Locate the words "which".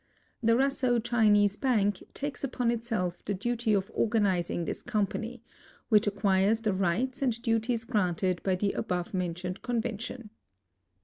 5.89-6.07